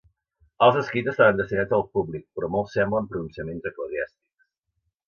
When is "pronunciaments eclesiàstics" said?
3.13-4.47